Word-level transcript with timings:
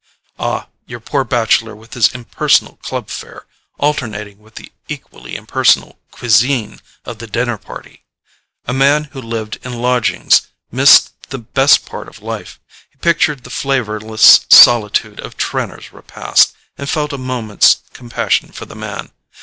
Ah, 0.39 0.67
your 0.87 0.99
poor 0.99 1.23
bachelor 1.23 1.75
with 1.75 1.93
his 1.93 2.07
impersonal 2.07 2.77
club 2.77 3.07
fare, 3.09 3.45
alternating 3.77 4.39
with 4.39 4.55
the 4.55 4.71
equally 4.87 5.35
impersonal 5.35 5.99
CUISINE 6.09 6.79
of 7.05 7.19
the 7.19 7.27
dinner 7.27 7.55
party! 7.59 8.03
A 8.65 8.73
man 8.73 9.03
who 9.11 9.21
lived 9.21 9.59
in 9.63 9.73
lodgings 9.73 10.47
missed 10.71 11.11
the 11.29 11.37
best 11.37 11.85
part 11.85 12.07
of 12.07 12.19
life—he 12.19 12.97
pictured 12.97 13.43
the 13.43 13.51
flavourless 13.51 14.47
solitude 14.49 15.19
of 15.19 15.37
Trenor's 15.37 15.93
repast, 15.93 16.53
and 16.79 16.89
felt 16.89 17.13
a 17.13 17.17
moment's 17.19 17.83
compassion 17.93 18.51
for 18.51 18.65
the 18.65 18.75
man.... 18.75 19.11